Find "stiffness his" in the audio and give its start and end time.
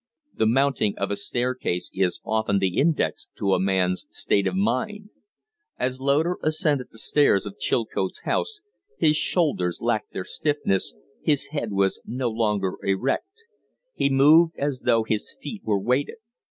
10.25-11.49